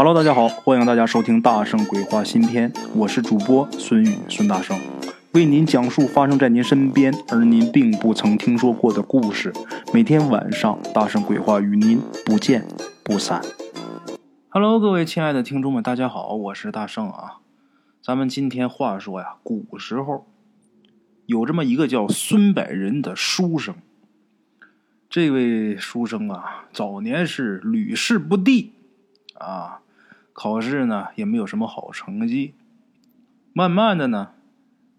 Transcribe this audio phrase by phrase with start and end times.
[0.00, 4.78] Hello，大家好，欢迎大家收听《大圣鬼话》新篇，我是主播孙宇，孙大圣
[5.32, 9.52] 为您讲述发生在您身边而您并不曾听说过的故事。
[9.92, 12.64] 每天晚上，《大圣鬼话》与您不见
[13.02, 13.42] 不散。
[14.50, 17.38] Hello，各位亲爱的听众们，大家好，我是大圣啊。
[18.00, 20.28] 咱们今天话说呀，古时候
[21.26, 23.74] 有这么一个叫孙百人的书生，
[25.10, 28.74] 这位书生啊，早年是屡试不第
[29.34, 29.80] 啊。
[30.40, 32.54] 考试呢也没有什么好成绩，
[33.52, 34.30] 慢慢的呢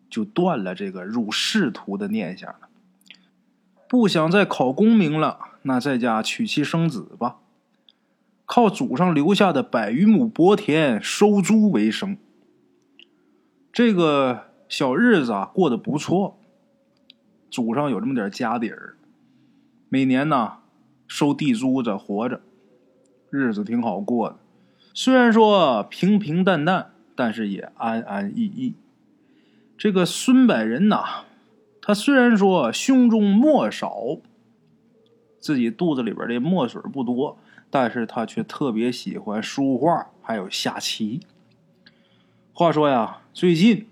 [0.10, 2.68] 就断了这个入仕途的念想了。
[3.88, 7.38] 不想再考功名了，那在家娶妻生子吧，
[8.46, 12.18] 靠祖上留下的百余亩薄田收租为生。
[13.72, 16.38] 这个小日子啊过得不错，
[17.50, 18.98] 祖上有这么点家底儿，
[19.88, 20.58] 每年呢
[21.08, 22.42] 收地租子活着，
[23.30, 24.36] 日子挺好过的。
[25.02, 28.74] 虽然说平平淡淡，但是也安安逸逸。
[29.78, 31.24] 这个孙百仁呐，
[31.82, 34.18] 他虽然说胸中墨少，
[35.40, 37.38] 自己肚子里边的墨水不多，
[37.70, 41.22] 但是他却特别喜欢书画，还有下棋。
[42.52, 43.88] 话说呀，最近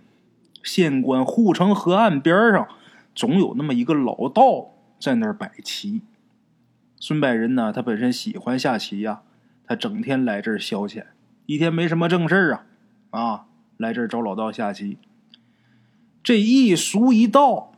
[0.62, 2.68] 县官护城河岸边上，
[3.16, 6.02] 总有那么一个老道在那儿摆棋。
[7.00, 9.22] 孙百仁呢，他本身喜欢下棋呀。
[9.68, 11.04] 他整天来这儿消遣，
[11.46, 12.66] 一天没什么正事儿啊，
[13.12, 14.98] 啊，来这儿找老道下棋。
[16.24, 17.74] 这一熟一道，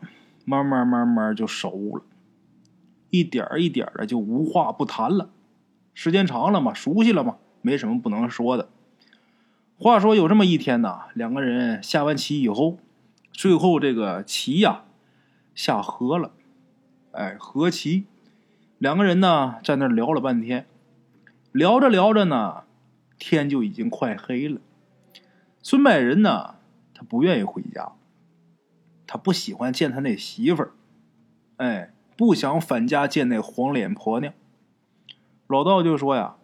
[0.46, 2.04] 慢慢慢慢就熟了，
[3.10, 5.30] 一点一点的就无话不谈了。
[5.94, 8.70] 时间长了嘛，熟悉了嘛，没什么不能说的。
[9.78, 12.78] 话说有这么一天呐，两个人下完棋以后，
[13.32, 14.84] 最后这个棋呀
[15.56, 16.34] 下河了，
[17.12, 18.06] 哎，和棋，
[18.78, 20.68] 两个人呢在那聊了半天。
[21.52, 22.64] 聊着聊着呢，
[23.18, 24.62] 天就已经快黑了。
[25.64, 26.56] 孙百人呢，
[26.94, 27.94] 他不愿意回家，
[29.08, 30.72] 他不喜欢见他那媳妇儿，
[31.58, 34.34] 哎，不想返家见那黄脸婆娘。
[35.48, 36.36] 老道就说呀：“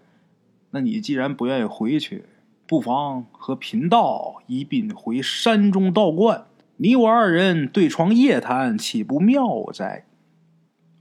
[0.71, 2.25] 那你既然不愿意回去，
[2.65, 6.45] 不妨和贫道一并回山中道观，
[6.77, 10.05] 你我二人对床夜谈，岂不妙哉？”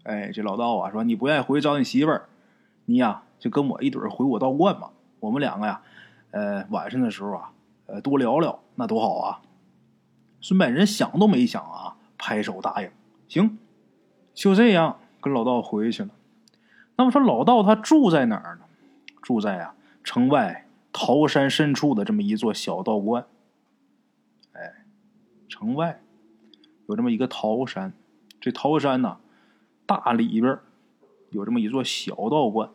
[0.04, 2.28] 哎，这老道啊说：“你不愿意回去找你媳妇儿，
[2.84, 4.90] 你呀。”就跟我一对儿回我道观嘛，
[5.20, 5.82] 我们两个呀，
[6.30, 7.52] 呃，晚上的时候啊，
[7.86, 9.42] 呃，多聊聊，那多好啊！
[10.40, 12.90] 孙百人想都没想啊，拍手答应，
[13.28, 13.58] 行，
[14.34, 16.10] 就这样跟老道回去了。
[16.96, 18.64] 那么说老道他住在哪儿呢？
[19.22, 23.26] 住在啊城外桃山深处的这么一座小道观。
[24.52, 24.84] 哎，
[25.48, 26.02] 城外
[26.86, 27.94] 有这么一个桃山，
[28.40, 29.18] 这桃山呢
[29.86, 30.58] 大里边
[31.30, 32.70] 有这么一座小道观。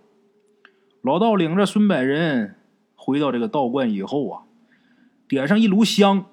[1.01, 2.55] 老道领着孙百人
[2.95, 4.43] 回到这个道观以后啊，
[5.27, 6.25] 点上一炉香。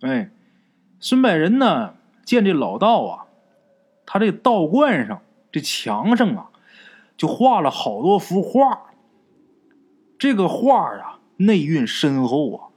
[0.00, 0.30] 哎，
[0.98, 1.94] 孙百人呢
[2.24, 3.26] 见这老道啊，
[4.06, 5.20] 他这道观上
[5.52, 6.50] 这墙上啊，
[7.16, 8.86] 就画了好多幅画。
[10.18, 12.68] 这个画啊，内蕴深厚啊，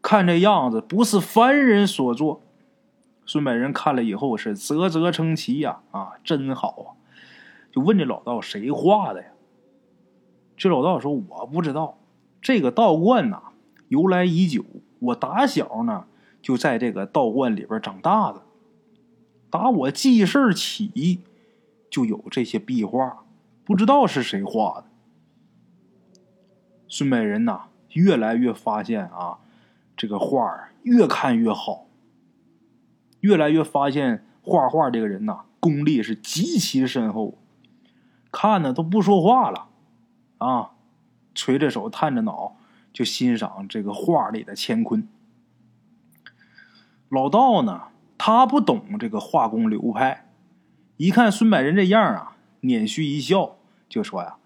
[0.00, 2.40] 看这样子不是凡人所作。
[3.26, 6.88] 孙百人看了以后是啧啧称奇呀，啊，真好啊！
[7.72, 9.28] 就问这老道谁画的呀？
[10.56, 11.98] 这老道说：“我不知道，
[12.40, 13.42] 这个道观呐，
[13.88, 14.64] 由来已久。
[15.00, 16.06] 我打小呢，
[16.40, 18.42] 就在这个道观里边长大的。
[19.50, 21.20] 打我记事起，
[21.90, 23.24] 就有这些壁画，
[23.64, 24.84] 不知道是谁画的。”
[26.88, 27.62] 孙美人呐，
[27.92, 29.38] 越来越发现啊，
[29.96, 31.86] 这个画越看越好，
[33.20, 37.38] 越来越发现画画这个人呐，功力是极其深厚，
[38.30, 39.68] 看的都不说话了。
[40.44, 40.70] 啊，
[41.34, 42.56] 垂着手，探着脑，
[42.92, 45.08] 就欣赏这个画里的乾坤。
[47.08, 47.84] 老道呢，
[48.18, 50.28] 他不懂这个画工流派，
[50.98, 53.56] 一看孙百仁这样啊，捻须一笑，
[53.88, 54.36] 就说呀：“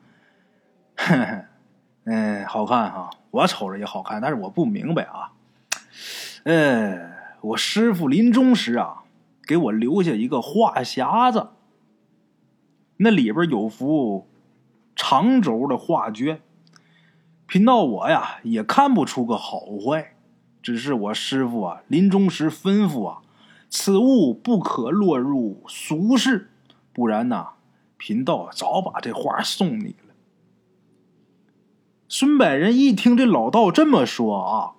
[2.04, 5.32] 嗯，好看哈，我瞅着也好看，但是我不明白啊。
[6.44, 7.10] 呃，
[7.40, 9.02] 我师傅临终时啊，
[9.46, 11.48] 给我留下一个画匣子，
[12.98, 14.27] 那里边有幅。”
[15.00, 16.42] 长轴的画卷，
[17.46, 20.16] 贫道我呀也看不出个好坏，
[20.60, 23.22] 只是我师傅啊临终时吩咐啊，
[23.70, 26.50] 此物不可落入俗世，
[26.92, 27.50] 不然呐，
[27.96, 30.14] 贫道早把这画送你了。
[32.08, 34.72] 孙百人一听这老道这么说啊，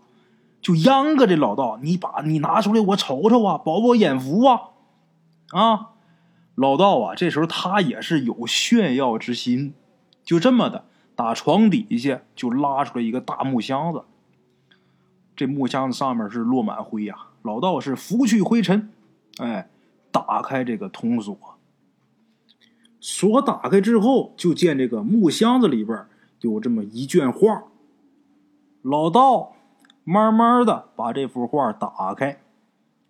[0.62, 4.72] 就央个这老道，你把你拿出来我瞅瞅啊，饱饱眼福啊！
[5.52, 5.92] 啊，
[6.56, 9.74] 老道啊，这时候他也是有炫耀之心。
[10.30, 10.86] 就这么的
[11.16, 14.04] 打床底下就拉出来一个大木箱子。
[15.36, 18.92] 这木箱子上面是落满灰呀，老道是拂去灰尘，
[19.40, 19.68] 哎，
[20.12, 21.36] 打开这个铜锁。
[23.00, 26.06] 锁打开之后，就见这个木箱子里边
[26.42, 27.64] 有这么一卷画。
[28.84, 29.54] 老道
[30.04, 32.40] 慢慢的把这幅画打开，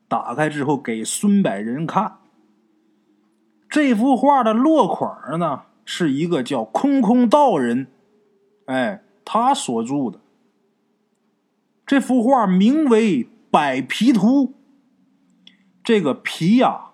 [0.07, 2.19] 打开之后给孙百人看。
[3.69, 7.87] 这幅画的落款呢，是一个叫空空道人，
[8.65, 10.19] 哎，他所著的。
[11.83, 14.45] 这幅画名为《百皮图》，
[15.83, 16.91] 这个皮呀，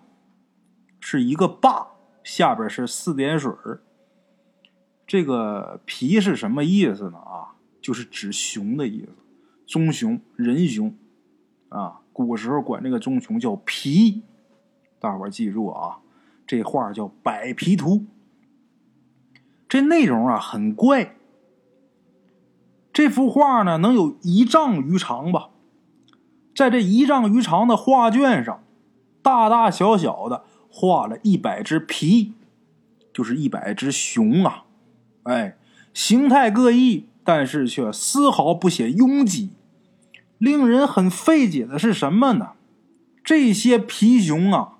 [1.01, 1.89] 是一个坝。
[2.23, 3.51] 下边是四点水
[5.05, 7.17] 这个皮是什么意思呢？
[7.17, 9.09] 啊，就是指熊的意思，
[9.67, 10.95] 棕熊、人熊，
[11.67, 14.23] 啊，古时候管这个棕熊叫皮。
[14.99, 15.99] 大伙记住啊，
[16.47, 17.95] 这画叫《百皮图》。
[19.75, 21.17] 这内容啊很怪。
[22.93, 25.49] 这幅画呢，能有一丈余长吧？
[26.55, 28.63] 在这一丈余长的画卷上，
[29.21, 30.45] 大大小小的。
[30.69, 32.33] 画了一百只皮，
[33.13, 34.63] 就是一百只熊啊！
[35.23, 35.57] 哎，
[35.93, 39.49] 形态各异，但是却丝毫不显拥挤。
[40.37, 42.51] 令人很费解的是什么呢？
[43.23, 44.77] 这些皮熊啊，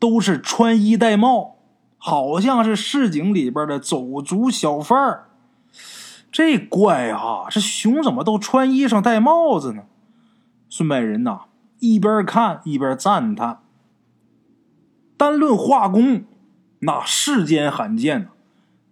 [0.00, 1.58] 都是穿衣戴帽，
[2.04, 5.28] 好像是市井里边的走卒小贩儿。
[6.32, 7.46] 这怪啊！
[7.48, 9.84] 这熊怎么都穿衣裳戴帽子呢？
[10.68, 11.42] 孙百人呐，
[11.78, 13.60] 一边看一边赞叹。
[15.16, 16.24] 单论画工，
[16.80, 18.30] 那世间罕见呐，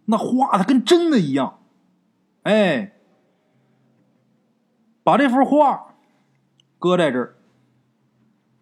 [0.05, 1.59] 那画的跟真的一样。
[2.45, 2.93] 哎，
[5.03, 5.95] 把这幅画
[6.79, 7.35] 搁在这儿，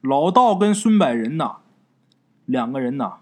[0.00, 1.56] 老道跟孙百人呐，
[2.46, 3.18] 两个人呐，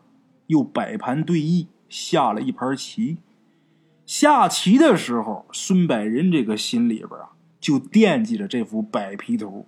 [0.46, 3.18] 又摆盘对弈，下了一盘棋。
[4.04, 9.66] 下棋的时候，孙百仁这个心里边啊，就惦记着这幅摆皮图。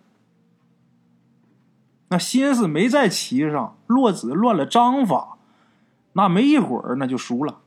[2.10, 5.38] 那心思没在棋上，落子乱了章法，
[6.12, 7.58] 那没一会儿那就输了。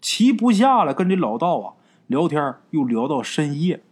[0.00, 1.74] 棋不下了，跟这老道啊
[2.06, 3.82] 聊天，又聊到深夜，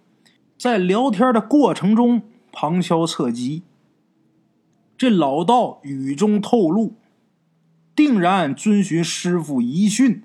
[0.57, 2.23] 在聊天的过程中
[2.53, 3.65] 旁敲侧击。
[4.97, 6.95] 这老道语中透露，
[7.97, 10.23] 定然遵循师傅遗训，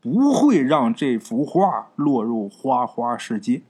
[0.00, 3.62] 不会让这幅画落入花花世界。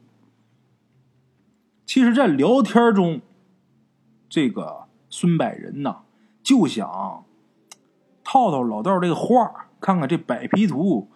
[1.86, 3.22] 其实，在聊天中。
[4.26, 5.98] 这个孙百仁呐，
[6.42, 7.24] 就想
[8.24, 11.08] 套套老道这个画，看看这百皮图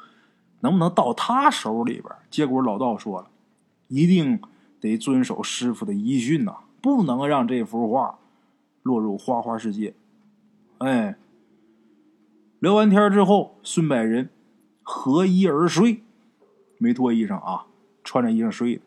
[0.61, 2.05] 能不能到他手里边。
[2.31, 3.29] 结果老道说了，
[3.89, 4.41] 一定
[4.79, 8.21] 得遵守师傅的遗训呐，不能让这幅画
[8.85, 9.95] 落入花花世界。
[10.79, 11.17] 哎，
[12.61, 14.31] 聊完天之后，孙百仁
[14.83, 16.03] 合衣而睡，
[16.79, 17.67] 没脱衣裳啊，
[18.03, 18.81] 穿着衣裳睡，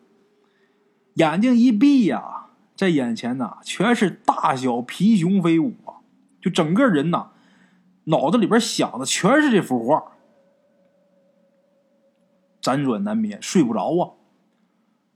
[1.14, 2.40] 眼睛一闭呀。
[2.74, 6.02] 在眼前呐，全是大小皮熊飞舞啊！
[6.40, 7.30] 就整个人呐，
[8.04, 10.02] 脑子里边想的全是这幅画，
[12.60, 14.18] 辗转难眠，睡不着啊。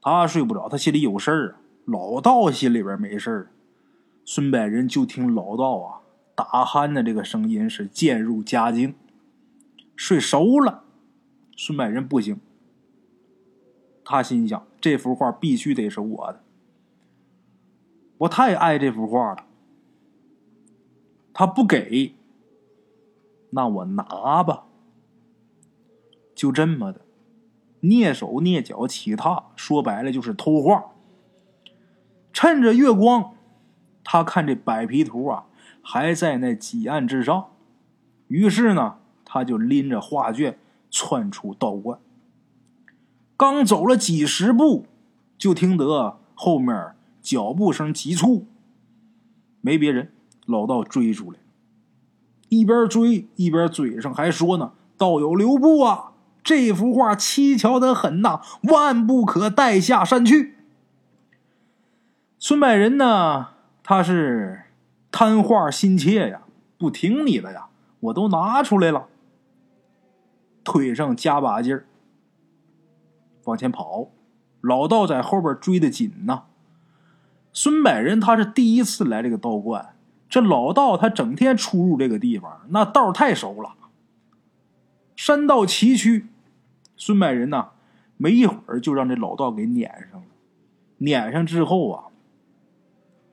[0.01, 1.61] 他睡不着，他心里有事儿啊。
[1.87, 3.51] 老道心里边没事儿，
[4.25, 6.03] 孙百仁就听老道啊
[6.37, 8.95] 打鼾的这个声音是渐入佳境，
[9.97, 10.85] 睡熟了。
[11.57, 12.39] 孙百仁不行，
[14.05, 16.45] 他心想：这幅画必须得是我的。
[18.19, 19.47] 我太爱这幅画了，
[21.33, 22.15] 他不给，
[23.51, 24.67] 那我拿吧。
[26.35, 27.01] 就这么的，
[27.81, 30.93] 蹑手蹑脚起踏，说白了就是偷画。
[32.35, 33.35] 趁着月光，
[34.05, 35.47] 他看这摆皮图啊
[35.89, 37.47] 还在那几案之上，
[38.27, 40.59] 于是呢，他就拎着画卷
[40.91, 42.01] 窜出道观。
[43.37, 44.87] 刚走了几十步，
[45.39, 46.93] 就听得后面。
[47.23, 48.47] 脚步声急促，
[49.61, 50.13] 没别人，
[50.45, 51.39] 老道追出来，
[52.49, 56.13] 一边追一边嘴上还说呢：“道友留步啊，
[56.45, 60.55] 这幅画蹊跷的很呐，万不可带下山去。”
[62.39, 63.49] 孙百人呢，
[63.83, 64.66] 他是
[65.19, 66.43] 贪画心切呀，
[66.77, 67.69] 不听你的呀，
[68.01, 69.09] 我都拿出来了，
[70.63, 71.87] 腿上加把劲儿，
[73.45, 74.11] 往前跑，
[74.61, 76.43] 老道在后边追的紧呐。
[77.51, 79.97] 孙百仁他是第一次来这个道观，
[80.29, 83.75] 这老道他整天出入这个地方，那道太熟了。
[85.17, 86.27] 山道崎岖，
[86.95, 87.71] 孙百仁呐，
[88.19, 90.27] 没一会儿就让这老道给撵上了。
[90.99, 92.05] 撵上之后啊，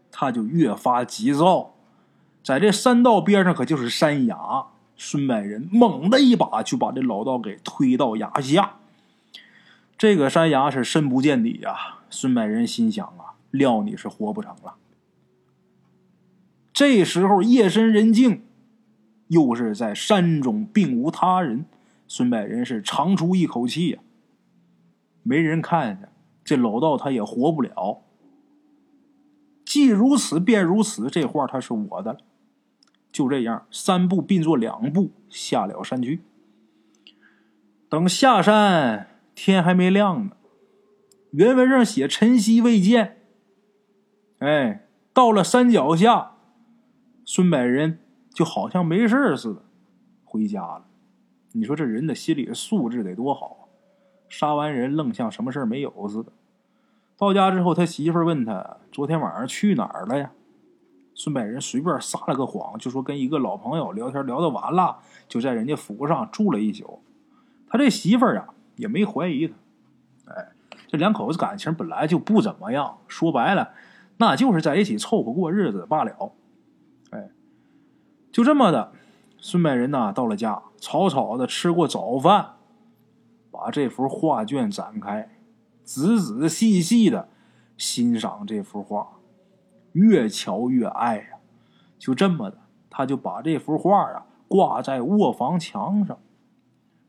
[0.09, 1.72] 他就越发急躁，
[2.43, 4.65] 在这山道边上可就是山崖，
[4.97, 8.79] 孙百仁猛的一把就把这老道给推到崖下，
[9.97, 11.99] 这个山崖是深不见底呀。
[12.09, 14.75] 孙百人心想啊，料你是活不成了。
[16.73, 18.43] 这时候夜深人静，
[19.29, 21.65] 又是在山中，并无他人。
[22.07, 23.99] 孙百仁是长出一口气呀，
[25.23, 26.09] 没人看见，
[26.43, 28.01] 这老道他也活不了。
[29.65, 32.19] 既如此，便如此，这画他是我的。
[33.13, 36.23] 就这样，三步并作两步下了山去。
[37.87, 40.31] 等下山，天还没亮呢。
[41.31, 43.21] 原文上写晨曦未见。
[44.39, 46.31] 哎，到了山脚下，
[47.23, 47.99] 孙百仁
[48.33, 49.63] 就好像没事似的
[50.25, 50.85] 回家了。
[51.51, 53.63] 你说这人的心理素质得多好啊？
[54.27, 56.31] 杀完人愣像什么事没有似的。
[57.15, 60.31] 到家之后，他媳妇问他昨天晚上去哪儿了呀？
[61.15, 67.01] 孙百人随便撒了个谎，就说跟一个老朋友聊天聊得完了，就在人家府上住了一宿。
[67.67, 69.53] 他这媳妇儿啊也没怀疑他。
[70.25, 70.51] 哎，
[70.87, 73.71] 这两口子感情本来就不怎么样，说白了，
[74.17, 76.31] 那就是在一起凑合过日子罢了。
[77.11, 77.29] 哎，
[78.31, 78.91] 就这么的，
[79.37, 82.53] 孙百人呐到了家，草草的吃过早饭，
[83.51, 85.29] 把这幅画卷展开。
[85.83, 87.27] 仔仔细细的
[87.77, 89.17] 欣赏这幅画，
[89.93, 91.23] 越瞧越爱呀！
[91.97, 92.57] 就这么的，
[92.89, 96.19] 他就把这幅画啊挂在卧房墙上。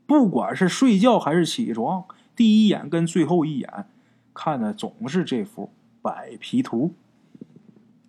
[0.07, 2.05] 不管是睡觉还是起床，
[2.37, 3.87] 第一眼跟最后一眼
[4.33, 6.95] 看的总是这幅百皮图。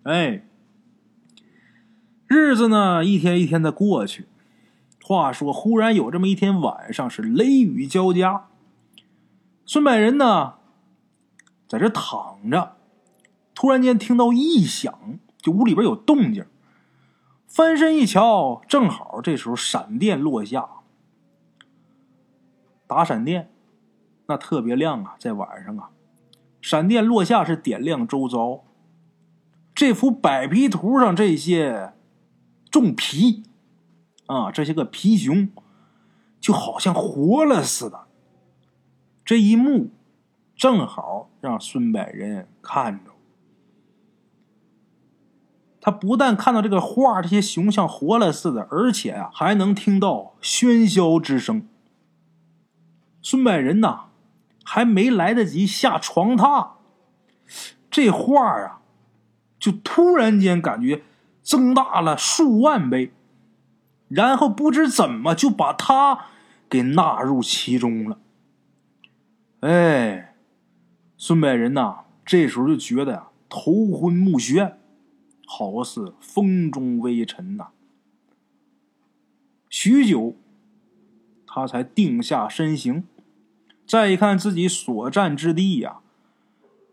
[0.03, 0.46] 哎，
[2.27, 4.27] 日子呢一天一天的过去。
[5.01, 8.48] 话说，忽然有这么一天晚上，是雷雨交加。
[9.65, 10.55] 孙百人呢，
[11.67, 12.75] 在这躺着，
[13.55, 16.45] 突然间听到异响，就屋里边有动静。
[17.47, 20.67] 翻身一瞧，正好这时候闪电落下，
[22.85, 23.50] 打闪电，
[24.27, 25.89] 那特别亮啊，在晚上啊，
[26.62, 28.65] 闪电落下是点亮周遭。
[29.74, 31.93] 这幅百皮图上这些
[32.69, 33.43] 重皮
[34.25, 35.50] 啊，这些个皮熊，
[36.41, 38.05] 就好像活了似的。
[39.24, 39.91] 这一幕
[40.55, 43.12] 正好让孙百人看着，
[45.86, 51.68] 他不但看到这个画，这些熊像活了似的，而且啊，还能听到喧嚣之声。
[53.22, 54.06] 孙百人呐，
[54.63, 56.70] 还没来得及下床榻，
[57.92, 58.82] 这画啊，
[59.60, 61.04] 就突然间感觉
[61.44, 63.13] 增大了数万倍，
[64.08, 66.25] 然后不知怎么就把他
[66.68, 68.18] 给纳入其中了。
[69.60, 70.34] 哎，
[71.15, 74.74] 孙百人呐，这时候就觉得呀，头昏目眩，
[75.45, 77.69] 好似风中微尘呐。
[79.69, 80.35] 许久，
[81.45, 83.05] 他才定下身形，
[83.85, 85.99] 再一看自己所站之地呀，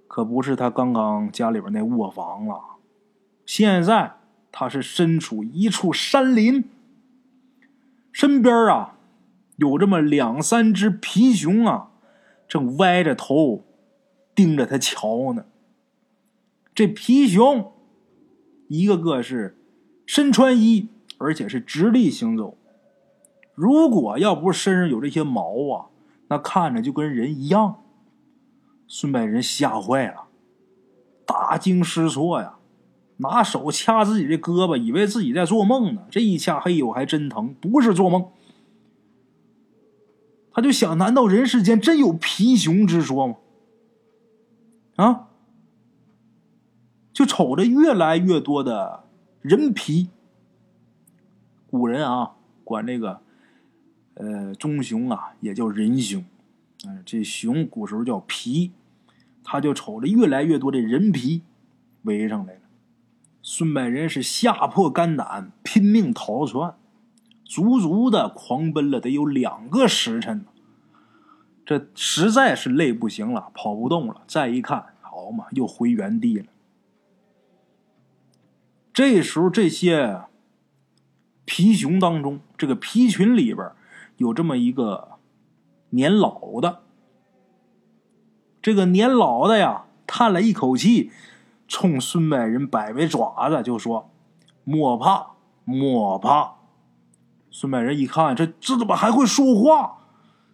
[0.07, 2.61] 可不是他刚刚家里边那卧房了，
[3.47, 4.17] 现在
[4.51, 6.65] 他是身处一处山林，
[8.13, 8.97] 身边啊，
[9.57, 11.89] 有这么两三只皮熊啊。
[12.49, 13.65] 正歪着头
[14.35, 15.47] 盯着他瞧呢。
[16.75, 17.72] 这皮熊
[18.73, 19.59] 一个个是
[20.07, 20.89] 身穿衣，
[21.19, 22.57] 而且是直立行走。
[23.55, 25.87] 如果要不是身上有这些毛啊，
[26.29, 27.83] 那看着就跟人一样。
[28.89, 30.25] 孙百人吓坏了，
[31.27, 32.57] 大惊失措呀，
[33.19, 36.07] 拿手掐自己的胳膊，以为自己在做梦呢。
[36.11, 38.27] 这一掐，嘿呦，还真疼，不是做梦。
[40.51, 43.37] 他就想：难道人世间真有皮熊之说吗？
[44.97, 45.29] 啊！
[47.23, 49.05] 就瞅着越来越多的
[49.43, 50.09] 人皮。
[51.71, 52.33] 古人啊，
[52.65, 53.21] 管这个
[54.15, 56.25] 呃棕熊啊也叫人熊，
[56.85, 58.73] 嗯，这熊古时候叫皮。
[59.45, 61.43] 他就瞅着越来越多的人皮
[62.03, 62.61] 围上来了。
[63.41, 66.75] 孙百人是吓破肝胆，拼命逃窜。
[67.45, 70.45] 足足的狂奔了得有两个时辰，
[71.65, 74.23] 这实在是累不行了，跑不动了。
[74.27, 76.47] 再一看，好嘛，又回原地了。
[78.93, 80.23] 这时候，这些
[81.45, 83.71] 皮熊当中，这个皮群里边
[84.19, 85.13] 有这么一个
[85.91, 86.83] 年老的。
[88.61, 91.11] 这个年老的呀，叹了一口气，
[91.67, 94.11] 冲孙百人摆摆爪子，就说
[94.63, 95.33] ：“莫怕，
[95.65, 96.57] 莫怕。”
[97.51, 99.99] 孙百人一看，这这怎么还会说话？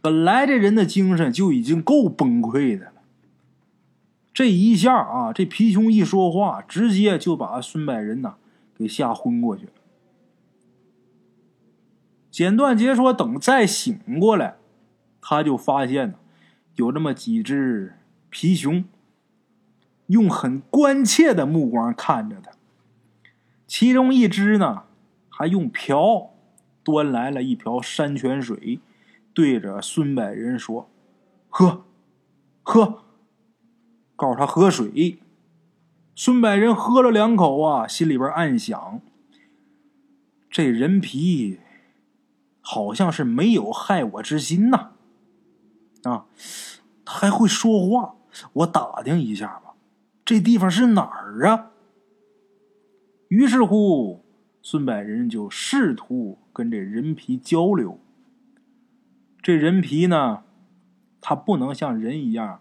[0.01, 2.93] 本来这人的精神就已经够崩溃的，
[4.39, 8.37] 这一下啊，这皮熊一说话，直接就把孙百仁呐
[8.73, 9.73] 给吓昏过去了。
[12.31, 14.59] 简短截说，等再醒过来，
[15.21, 16.19] 他就发现呢，
[16.77, 17.95] 有这么几只
[18.31, 18.85] 皮熊，
[20.07, 22.53] 用很关切的目光看着他。
[23.67, 24.85] 其中一只呢，
[25.29, 26.31] 还用瓢
[26.85, 28.79] 端来了一瓢山泉水，
[29.35, 30.89] 对着孙百仁说
[31.51, 31.83] ：“喝，
[32.63, 33.03] 喝。”
[34.19, 35.21] 告诉他喝水。
[36.17, 39.01] 孙百仁喝了两口啊，心里边暗想：
[40.51, 41.61] 这人皮
[42.61, 44.91] 好像是没有害我之心呐。
[46.03, 46.27] 啊，
[47.05, 48.17] 他还会说话，
[48.55, 49.75] 我打听一下吧。
[50.25, 51.71] 这地方是哪儿啊？
[53.29, 54.25] 于是乎，
[54.61, 58.01] 孙百仁就试图跟这人皮交流。
[59.41, 60.43] 这人皮呢，
[61.21, 62.61] 他不能像人一样。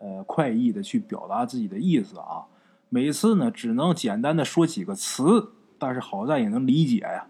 [0.00, 2.46] 呃，快意的去表达自己的意思啊，
[2.88, 7.26] 每次呢只能简单的说几个词，但是好在也能理解呀。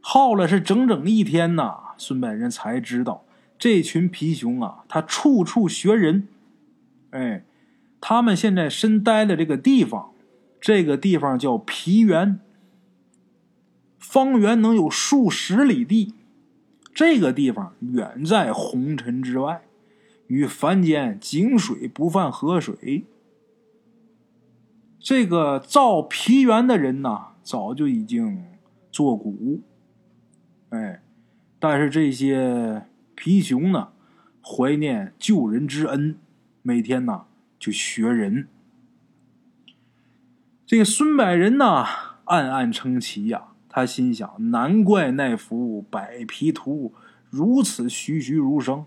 [0.00, 3.24] 耗了是整整一天呐，孙百人才知道
[3.58, 6.26] 这群皮熊啊，他处处学人。
[7.10, 7.44] 哎，
[8.00, 10.12] 他们现在身待的这个地方，
[10.60, 12.40] 这个地方叫皮原，
[13.98, 16.14] 方圆能有数十里地，
[16.94, 19.62] 这个地方远在红尘之外。
[20.30, 23.04] 与凡间井水不犯河水。
[25.00, 28.44] 这个造皮原的人呐，早就已经
[28.92, 29.60] 作古。
[30.68, 31.02] 哎，
[31.58, 33.88] 但是这些皮熊呢，
[34.40, 36.16] 怀念救人之恩，
[36.62, 37.24] 每天呢
[37.58, 38.46] 就学人。
[40.64, 41.84] 这个孙百人呢，
[42.26, 46.94] 暗暗称奇呀，他心想：难怪那幅百皮图
[47.28, 48.84] 如此栩栩如生。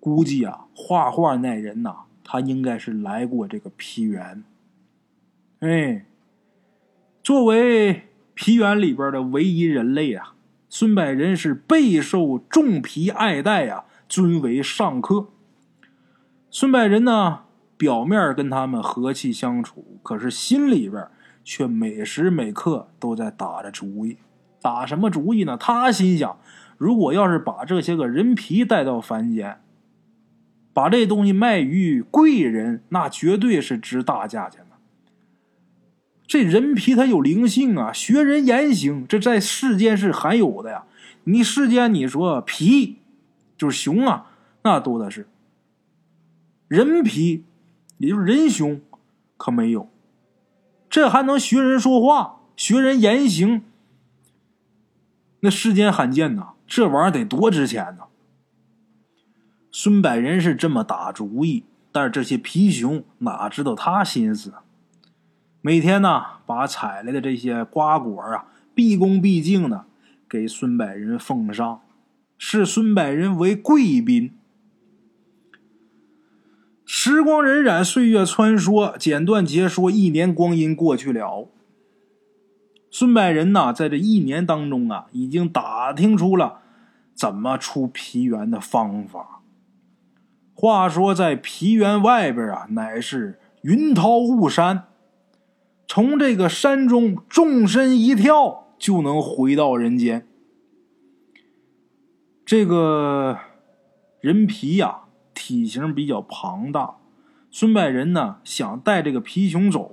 [0.00, 4.42] 估计啊，画画那人呐，他应该是来过这个皮园。
[5.60, 6.06] 哎，
[7.22, 10.32] 作为皮园里边的唯一人类啊，
[10.70, 15.26] 孙百仁是备受众皮爱戴呀，尊为上客。
[16.50, 17.40] 孙百仁呢，
[17.76, 21.06] 表面跟他们和气相处，可是心里边
[21.44, 24.16] 却每时每刻都在打着主意。
[24.62, 25.56] 打什么主意呢？
[25.56, 26.38] 他心想，
[26.78, 29.60] 如果要是把这些个人皮带到凡间，
[30.80, 34.78] 把这东西卖于贵人，那绝对是值大价钱的。
[36.26, 40.84] 这人皮它有灵性啊，学人言行，这在世间是罕有的呀。
[41.24, 42.96] 你世间你说皮
[43.58, 44.30] 就是熊啊，
[44.62, 45.28] 那多的是。
[46.66, 47.44] 人皮
[47.98, 48.80] 也就是人熊，
[49.36, 49.86] 可没有。
[50.88, 53.60] 这还能学人说话，学人言行，
[55.40, 56.52] 那世间罕见呐。
[56.66, 58.04] 这玩意儿得多值钱呢。
[59.72, 64.54] 孙百仁是这么打主意，但是这些皮熊哪知道他心思？
[65.60, 69.84] 每天呢，把采来的这些瓜果啊，毕恭毕敬的
[70.28, 71.82] 给孙百仁奉上，
[72.36, 74.32] 视孙百仁为贵宾。
[76.84, 81.48] 时光荏苒，岁月穿梭，简短截说，一年光阴过去了。
[82.90, 86.62] 孙百仁呐，在这一年当中啊，已经打听出了
[87.14, 89.39] 怎么出皮猿的方法。
[90.60, 94.88] 话说，在皮原外边啊，乃是云涛雾山。
[95.88, 100.26] 从这个山中纵身一跳，就能回到人间。
[102.44, 103.38] 这个
[104.20, 106.96] 人皮呀，体型比较庞大。
[107.50, 109.90] 孙百仁呢，想带这个皮熊走，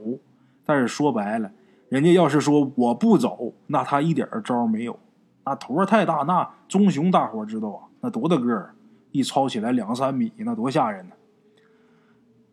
[0.65, 1.51] 但是说白了，
[1.87, 4.99] 人家要是说我不走，那他一点招没有。
[5.45, 8.73] 那头太大，那棕熊大伙知道啊，那多大个儿？
[9.11, 11.15] 一抄起来两三米，那多吓人呢！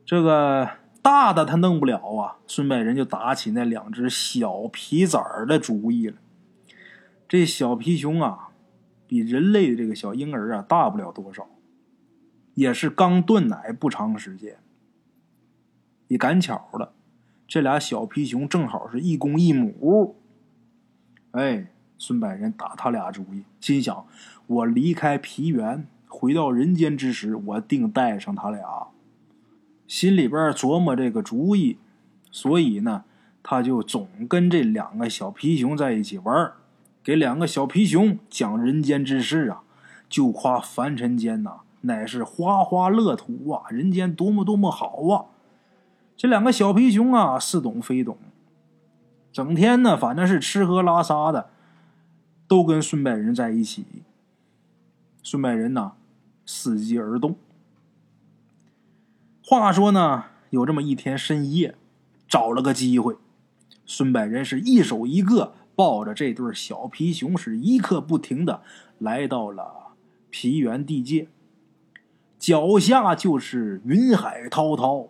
[0.05, 0.69] 这个
[1.03, 6.17] 大的他弄不了啊，孙百仁就打起那两只小皮崽儿的主意了。
[7.29, 8.51] 这小皮熊啊，
[9.07, 11.49] 比人类的这个小婴儿啊大不了多少，
[12.55, 14.59] 也是刚断奶不长时间。
[16.09, 16.93] 也赶巧了，
[17.49, 20.17] 这俩小皮熊正好是一公一母。
[21.31, 24.07] 哎，孙百仁打他俩主意，心想：
[24.47, 25.87] 我离开皮原。
[26.15, 28.87] 回到人间之时，我定带上他俩。
[29.89, 31.77] 心里边琢磨这个主意，
[32.31, 33.05] 所以呢，
[33.43, 36.53] 他就总跟这两个小皮熊在一起玩，
[37.03, 39.63] 给两个小皮熊讲人间之事啊，
[40.09, 45.27] 就夸凡尘间呐，乃是花花乐土啊，人间多么多么好啊。
[46.17, 48.17] 这两个小皮熊啊，似懂非懂，
[49.33, 51.51] 整天呢，反正是吃喝拉撒的，
[52.49, 53.85] 都跟孙百人在一起。
[55.23, 55.93] 孙百人呐。
[56.47, 57.37] 伺机而动。
[59.43, 61.75] 话说呢，有这么一天深夜，
[62.27, 63.17] 找了个机会，
[63.85, 68.63] 孙百仁是一手一个抱着这对小皮熊，是一刻不停的
[68.99, 69.95] 来到了
[70.31, 71.29] 皮原地界。
[72.39, 75.09] 脚下就是云海滔滔。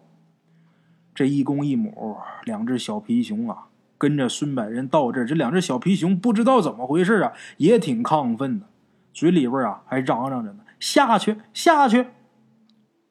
[1.14, 5.24] 这一公一母两只小皮熊啊，跟着孙百仁到这。
[5.24, 8.66] 这两只小皮熊不知道怎么回事啊，也挺亢奋的，
[9.12, 12.08] 嘴里边啊还嚷嚷着呢：“下去，下去！”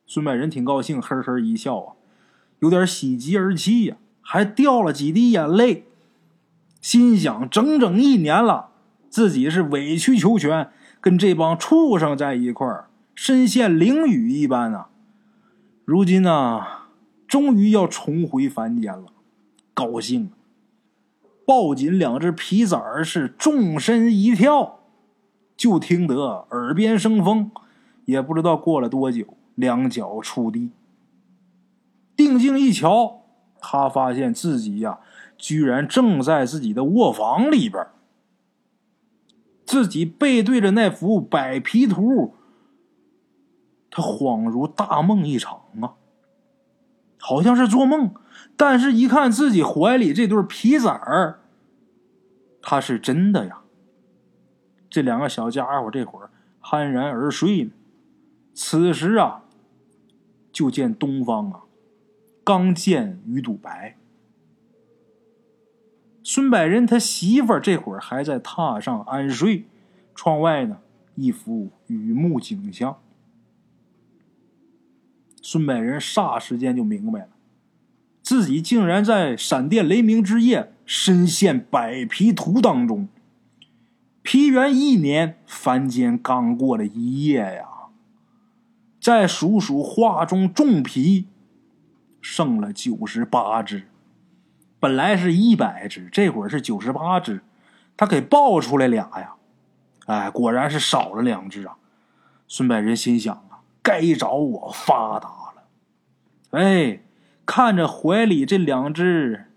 [0.05, 1.95] 孙百人挺高兴，呵呵一笑啊，
[2.59, 5.85] 有点喜极而泣呀，还掉了几滴眼泪，
[6.79, 8.69] 心想：整整一年了，
[9.09, 10.69] 自己是委曲求全，
[11.01, 14.89] 跟这帮畜生在一块儿，身陷囹圄一般啊！
[15.83, 16.61] 如今呢？
[17.27, 19.05] 终于要重回凡间了，
[19.73, 20.29] 高兴！
[21.47, 24.81] 抱紧两只皮崽儿，是纵身一跳，
[25.57, 27.49] 就听得耳边生风，
[28.05, 30.71] 也不知道过了多久，两脚触地。
[32.15, 33.23] 定睛一瞧，
[33.59, 34.99] 他发现自己呀，
[35.37, 37.85] 居然正在自己的卧房里边，
[39.65, 42.35] 自己背对着那幅百皮图，
[43.89, 45.95] 他恍如大梦一场啊！
[47.19, 48.13] 好像是做梦，
[48.57, 51.39] 但是一看自己怀里这对皮崽儿，
[52.61, 53.61] 他是真的呀。
[54.89, 56.29] 这两个小家伙这会儿
[56.61, 57.71] 酣然而睡呢。
[58.53, 59.43] 此时啊，
[60.51, 61.63] 就见东方啊，
[62.43, 63.97] 刚见鱼肚白。
[66.23, 69.65] 孙百仁他媳妇儿这会儿还在榻上安睡，
[70.15, 70.79] 窗外呢
[71.15, 72.99] 一幅雨幕景象。
[75.41, 77.29] 孙百仁霎时间就明白了，
[78.21, 83.09] 自己竟然在闪电雷鸣之夜身陷百皮图当中。
[84.21, 87.67] 皮元一年，凡间刚过了一夜呀。
[89.03, 91.27] 再数数画中重皮，
[92.21, 93.89] 剩了九十八只，
[94.79, 97.41] 本来是一百只，这会儿是九十八只，
[97.97, 99.33] 他给爆出来俩呀！
[100.05, 101.75] 哎，果然是少了两只啊！
[102.47, 103.59] 孙百人心想啊。
[103.81, 105.63] 该找我发达了，
[106.51, 107.01] 哎，
[107.45, 109.47] 看着怀里这两只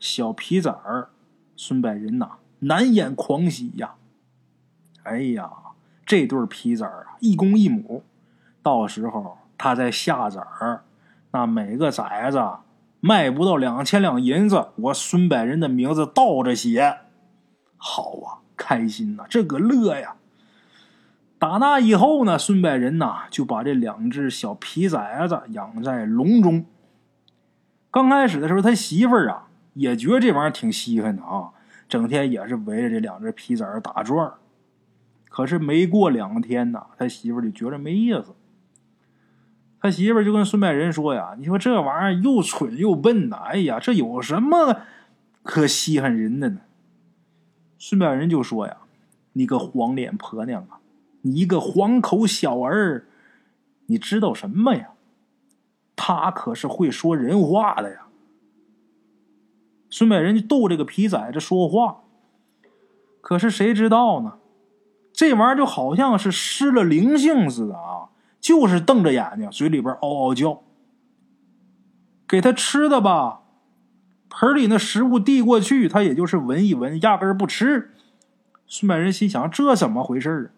[0.00, 1.10] 小皮崽儿，
[1.54, 3.94] 孙百人呐难掩狂喜呀！
[5.04, 5.48] 哎呀，
[6.04, 8.02] 这对皮崽儿啊，一公一母，
[8.66, 10.82] 到时候他再下崽儿，
[11.30, 12.42] 那每个崽子
[12.98, 16.98] 卖不到两千两银子，我孙百人的名字倒着写，
[17.76, 20.16] 好啊，开心呐，这个乐呀！
[21.38, 26.66] 打那以后呢，孙百人呐就把这两只小皮崽子养在笼中。
[27.92, 31.50] 刚开始的时候，他媳妇儿啊也觉得这玩意儿挺稀罕的啊，
[31.88, 34.32] 整天也是围着这两只皮崽儿打转
[35.28, 38.34] 可是没过两天呐，他媳妇儿就觉着没意思。
[39.86, 44.80] 他媳妇就跟孙百人说呀：“你说这玩意儿又蠢又笨呐，哎呀，这有什么
[45.44, 46.60] 可稀罕人的呢？”
[47.78, 48.78] 孙百人就说呀
[49.34, 50.80] ：“你个黄脸婆娘啊！”
[51.22, 53.06] 你一个黄口小儿，
[53.86, 54.90] 你知道什么呀？
[55.94, 58.06] 他可是会说人话的呀。
[59.88, 62.02] 孙美人就逗这个皮崽子说话，
[63.20, 64.38] 可是谁知道呢？
[65.12, 68.10] 这玩意儿就好像是失了灵性似的啊，
[68.46, 70.62] 就是瞪着眼睛，嘴里边嗷嗷叫。
[72.28, 73.40] 给他吃的吧，
[74.28, 77.90] 盆里那食物递过去，他也就是闻一闻，压根不吃。
[78.68, 80.48] 孙百人心想：这怎么回事啊？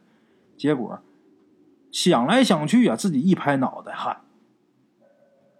[0.58, 1.00] 结果
[1.90, 4.20] 想来想去啊，自己一拍脑袋，哈，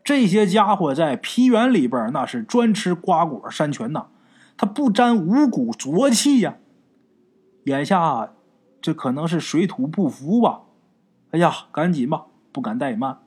[0.05, 4.09] 这些家伙在皮园里边那是专吃瓜果山泉呐，
[4.59, 6.59] 他不沾五谷浊气呀。
[7.65, 8.35] 眼下
[8.83, 10.61] 这可能是水土不服吧？
[11.31, 13.19] 哎呀，赶紧吧，不敢怠慢。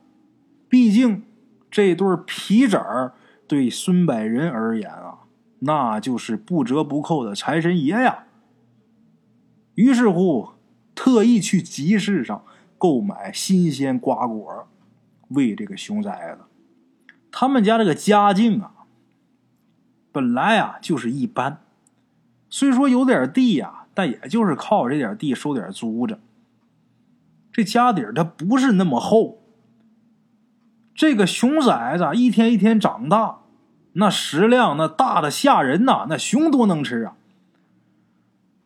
[0.68, 1.22] 毕竟
[1.70, 3.14] 这对皮子儿
[3.46, 5.20] 对孙百仁而言啊，
[5.60, 8.24] 那就是不折不扣的财神爷呀。
[9.74, 10.50] 于是乎。
[10.94, 12.44] 特意去集市上
[12.76, 14.68] 购买新鲜瓜果，
[15.28, 16.44] 喂这个熊崽子。
[17.32, 18.72] 他们家这个家境啊，
[20.12, 21.62] 本来啊就是一般，
[22.50, 26.20] 虽说有点地呀，但也就是靠这点地收点租着。
[27.52, 29.42] 这家底儿它不是那么厚。
[30.94, 33.40] 这个熊崽子一天一天长大，
[33.92, 37.14] 那食量那大的吓人呐，那熊多能吃啊！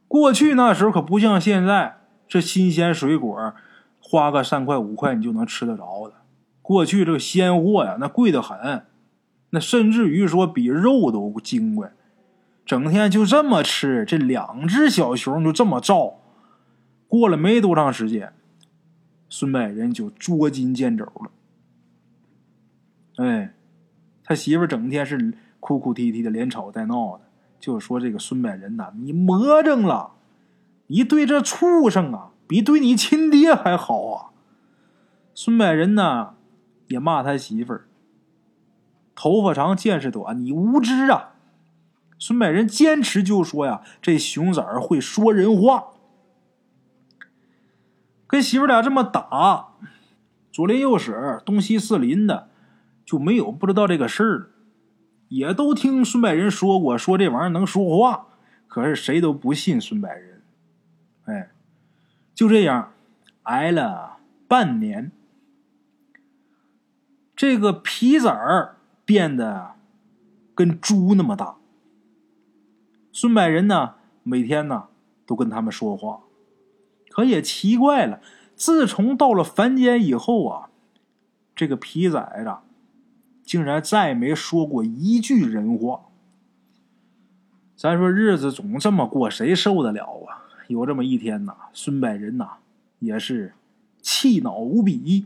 [0.08, 1.96] 过去那时候可不像现在。
[2.28, 3.54] 这新鲜水果，
[4.00, 6.14] 花个三块五块你就能吃得着的。
[6.60, 8.84] 过去这个鲜货呀，那贵得很，
[9.50, 11.88] 那甚至于说比肉都金贵。
[12.64, 16.14] 整天就这么吃，这两只小熊就这么照。
[17.06, 18.32] 过了没多长时间，
[19.28, 21.30] 孙百人就捉襟见肘了。
[23.16, 23.54] 哎，
[24.22, 27.24] 他媳妇整天是哭哭啼啼的，连吵带闹的，
[27.58, 30.12] 就说这个孙百人呐，你魔怔了。
[30.88, 34.30] 你对这畜生啊，比对你亲爹还好啊！
[35.34, 36.34] 孙百人呢
[36.86, 37.88] 也骂他媳妇儿
[39.16, 41.34] ：“头发长见识短，你无知啊！”
[42.20, 45.86] 孙百人坚持就说呀：“这熊崽儿会说人话。”
[48.26, 49.74] 跟媳妇俩这么打，
[50.50, 52.48] 左邻右舍、东西四邻的
[53.04, 54.50] 就没有不知道这个事儿，
[55.28, 58.26] 也都听孙百仁说过，说这玩意儿能说话，
[58.66, 60.42] 可是谁都不信孙百仁。
[61.24, 61.50] 哎，
[62.34, 62.92] 就这样
[63.44, 65.12] 挨了半年，
[67.34, 69.74] 这个皮子儿变得
[70.54, 71.56] 跟猪那么大。
[73.12, 74.88] 孙百仁呢，每天呢
[75.24, 76.20] 都跟他们说话。
[77.16, 78.20] 可也奇怪了，
[78.54, 80.68] 自从到了凡间以后啊，
[81.54, 82.56] 这个皮崽子
[83.42, 86.02] 竟然再没说过一句人话。
[87.74, 90.44] 咱说日子总这么过，谁受得了啊？
[90.68, 92.58] 有这么一天呐，孙百仁呐
[92.98, 93.54] 也是
[94.02, 95.24] 气恼无比，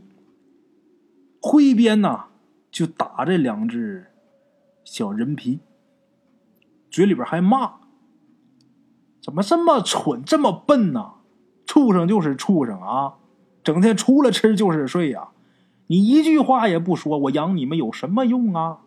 [1.41, 2.27] 挥鞭呐
[2.71, 4.05] 就打这两只
[4.85, 5.59] 小人皮，
[6.89, 7.79] 嘴里边还骂
[9.21, 11.15] ：“怎么这么蠢，这么笨呢？”
[11.71, 13.13] 畜生就是畜生啊！
[13.63, 15.29] 整天除了吃就是睡呀！
[15.87, 18.79] 你一句话也不说，我养你们有什么用啊？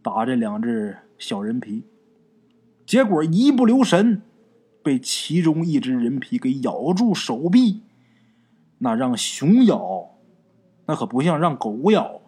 [0.00, 1.84] 打这两只小人皮，
[2.86, 4.22] 结果一不留神，
[4.82, 7.82] 被其中一只人皮给咬住手臂。
[8.78, 10.12] 那让熊咬，
[10.86, 12.22] 那可不像让狗咬，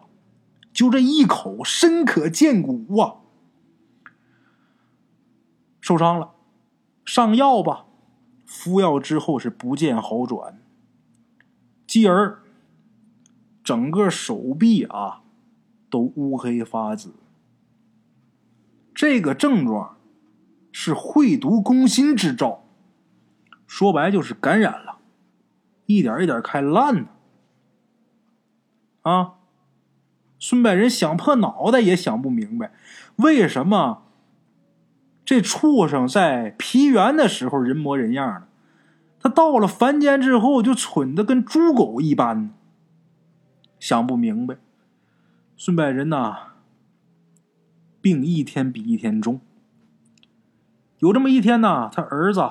[0.71, 3.15] 就这一口深可见骨啊！
[5.81, 6.33] 受伤了，
[7.03, 7.85] 上药吧。
[8.45, 10.59] 服药之后是不见好转，
[11.87, 12.41] 继而
[13.63, 15.23] 整个手臂啊
[15.89, 17.13] 都乌黑发紫。
[18.93, 19.97] 这个症状
[20.71, 22.63] 是秽毒攻心之兆，
[23.67, 24.99] 说白就是感染了，
[25.85, 27.07] 一点一点开烂呢。
[29.01, 29.33] 啊，
[30.39, 32.71] 孙百仁想破脑袋也想不明白，
[33.17, 34.04] 为什么？
[35.25, 38.47] 这畜生在皮原的时候人模人样的，
[39.19, 42.51] 他到了凡间之后就蠢的跟猪狗一般，
[43.79, 44.57] 想不明白。
[45.57, 46.35] 孙百人呐，
[48.01, 49.41] 病一天比一天重。
[50.99, 52.47] 有这么一天呢，他儿子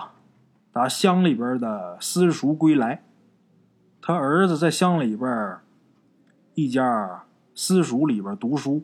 [0.73, 3.05] 打乡里边的私塾归来，
[4.03, 5.59] 他儿子在乡里边
[6.55, 8.83] 一家私塾里边读书，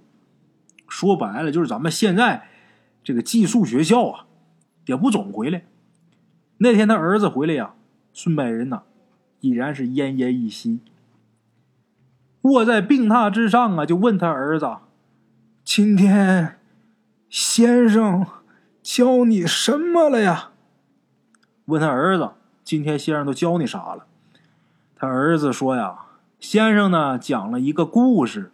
[0.86, 2.46] 说白了就是咱们现在。
[3.02, 4.26] 这个寄宿学校啊，
[4.86, 5.64] 也不总回来。
[6.58, 7.74] 那天他儿子回来呀，
[8.12, 8.82] 孙百人呐，
[9.40, 10.80] 已然是奄奄一息，
[12.42, 14.68] 卧在病榻之上啊，就问他儿子
[15.64, 16.58] ：“今天
[17.30, 18.26] 先生
[18.82, 20.50] 教你什么了呀？”
[21.64, 22.32] 问他儿子
[22.62, 24.06] ：“今天先生都教你啥了？”
[24.94, 25.96] 他儿子说：“呀，
[26.38, 28.52] 先生呢讲了一个故事，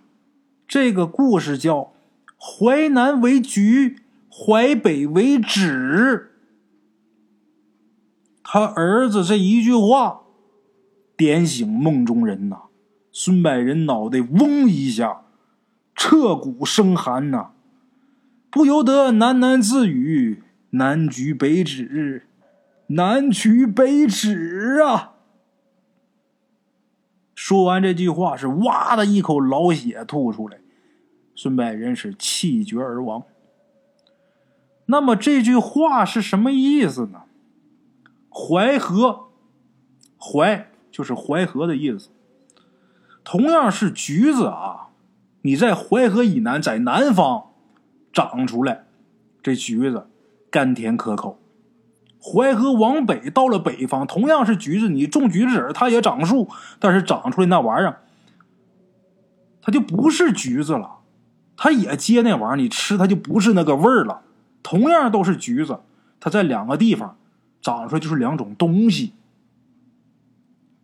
[0.69, 1.79] 这个故事叫
[2.39, 3.91] 《淮南为橘》。”
[4.39, 6.31] 淮北为止，
[8.43, 10.25] 他儿子这一句话
[11.17, 12.65] 点醒梦中人呐。
[13.11, 15.23] 孙百仁脑袋嗡一下，
[15.95, 17.53] 彻骨生寒呐，
[18.51, 20.43] 不由得喃喃自语
[20.77, 22.25] ：“南橘北枳，
[22.89, 25.15] 南橘北枳啊！”
[27.35, 30.59] 说完这句话，是哇的一口老血吐出来，
[31.35, 33.23] 孙百仁是气绝而亡。
[34.87, 37.23] 那么这句话是什么意思呢？
[38.31, 39.27] 淮河，
[40.19, 42.11] 淮就是淮河的意思。
[43.25, 44.89] 同样是橘子啊，
[45.43, 47.51] 你在淮河以南，在南方
[48.13, 48.85] 长出来，
[49.43, 50.07] 这橘子
[50.51, 51.39] 甘甜可口。
[52.21, 58.03] 淮河往北到了北方，同样是橘子，你种橘子籽它也长树，但是长出来那玩意儿，
[59.61, 60.99] 它就不是橘子了，
[61.57, 64.23] 它也结那玩意儿，你吃它就不是那个味儿了。
[64.67, 65.79] 同样都是橘子，
[66.19, 67.17] 它在两个地方
[67.63, 69.13] 长出来就是两种东西。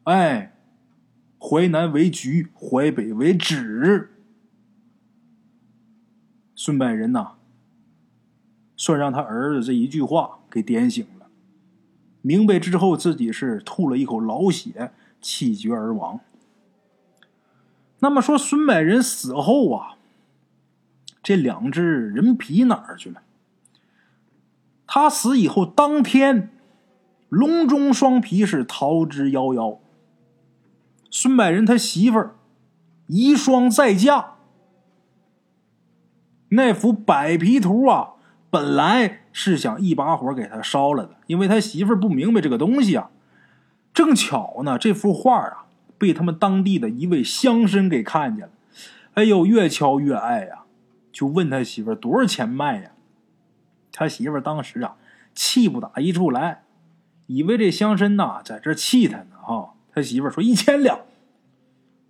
[0.04, 0.54] 哎，
[1.40, 4.06] 淮南为橘，淮北为枳。
[6.54, 7.32] 孙百人呐，
[8.76, 11.26] 算让他儿子这一句话给点醒了，
[12.20, 16.20] 明白之后自己是吐了一口老血，气绝而亡。
[17.98, 19.96] 那么说，孙百人死后啊，
[21.20, 23.20] 这两只人皮哪儿去了？
[24.94, 26.50] 他死以后当天，
[27.30, 29.78] 隆中双皮是逃之夭夭。
[31.10, 32.34] 孙百仁他媳妇儿
[33.06, 34.34] 遗孀再嫁，
[36.50, 38.10] 那幅百皮图啊，
[38.50, 43.08] 本来是想一把火给他烧了的，因为他媳妇儿不明白这个东西啊。
[43.94, 45.64] 正巧呢，这幅画啊
[45.96, 48.52] 被他们当地的一位乡绅给看见了。
[49.14, 50.64] 哎呦，越瞧越爱呀，
[51.10, 52.90] 就问他媳妇儿多少钱卖呀？
[53.92, 54.96] 他媳妇当时啊，
[55.34, 56.64] 气不打一处来，
[57.26, 59.74] 以为这乡绅呐在这气他呢哈。
[59.94, 61.00] 他媳妇说一千两，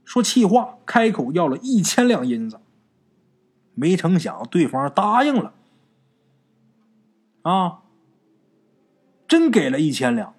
[0.05, 2.61] 说气话，开口要了一千两银子。
[3.75, 5.55] 没成想对方答应了，
[7.41, 7.79] 啊，
[9.27, 10.35] 真给了一千两。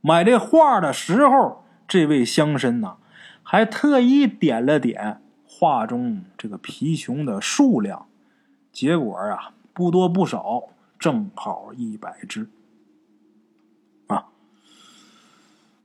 [0.00, 2.96] 买这画的时候，这位乡绅呐，
[3.42, 8.08] 还特意点了点画中这个皮熊的数量，
[8.72, 10.64] 结果啊，不多不少，
[10.98, 12.46] 正好一百只。
[14.08, 14.26] 啊，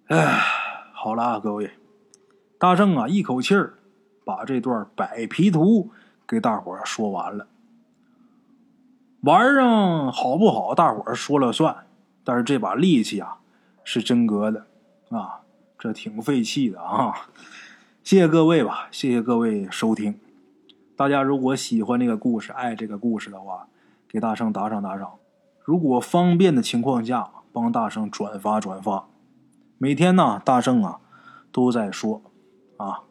[0.08, 0.41] 哎，
[0.91, 1.71] 好了啊，各位，
[2.60, 3.75] 大圣啊，一口气儿
[4.25, 5.91] 把这段摆皮图
[6.27, 7.47] 给大伙儿说完了。
[9.21, 11.88] 玩上好不好，大伙儿说了算，
[12.25, 13.39] 但是这把力气啊。
[13.88, 14.65] 是真格的，
[15.10, 15.41] 啊，
[15.77, 17.29] 这挺费气的啊！
[18.03, 20.19] 谢谢各位吧，谢谢各位收听。
[20.95, 23.67] 大家如果喜欢这个故事，爱这个故事的话，
[24.15, 25.19] 给大圣打赏打赏。
[25.62, 29.10] 如果方便的情况下，帮大圣转发转发。
[29.78, 31.01] 每天呢，大圣啊
[31.51, 32.21] 都在说
[32.78, 33.01] 啊，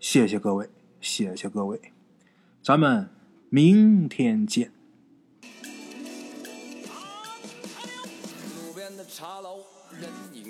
[0.00, 0.68] 谢谢各位，
[1.00, 1.92] 谢谢各位，
[2.60, 3.08] 咱们
[3.48, 4.72] 明天见。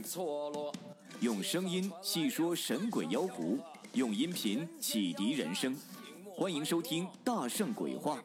[0.02, 0.72] 错落，
[1.20, 3.58] 用声音细说神鬼妖狐，
[3.92, 5.76] 用音频启迪人生。
[6.34, 8.16] 欢迎收听《大圣鬼话》。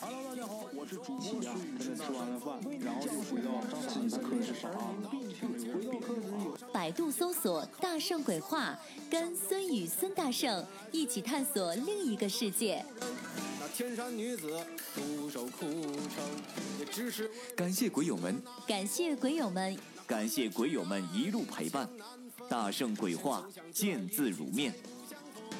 [0.00, 1.44] Hello，大家好，我是主播孙宇。
[1.76, 4.70] 跟着吃完了饭，然后就回到自己的课室上
[5.02, 5.10] 课。
[6.72, 8.78] 百度搜索“大圣鬼话”，
[9.10, 12.84] 跟孙宇、孙大圣一起探索另一个世界。
[13.58, 15.68] 那天山女子独守空
[16.08, 16.24] 城，
[16.78, 19.76] 也只是感谢鬼友们，感谢鬼友们。
[20.06, 21.88] 感谢鬼友们一路陪伴，
[22.48, 24.72] 大圣鬼话见字如面。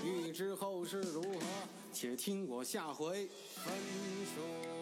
[0.04, 1.40] 欲知后事如何，
[2.00, 3.74] 且听我下回分
[4.32, 4.77] 说。